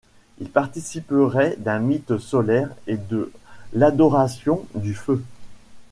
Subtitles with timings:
[0.39, 3.31] Il participerait d'un mythe solaire et de
[3.75, 5.23] l'adoration du feu.